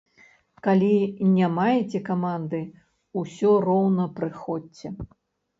[0.67, 0.93] Калі
[1.33, 2.63] не маеце каманды,
[3.23, 4.87] усё роўна прыходзьце.